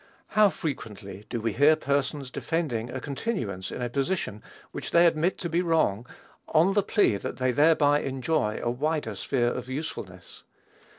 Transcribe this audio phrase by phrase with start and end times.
[0.29, 5.37] How frequently do we hear persons defending a continuance in a position which they admit
[5.37, 6.07] to be wrong,
[6.47, 10.41] on the plea that they thereby enjoy a wider sphere of usefulness.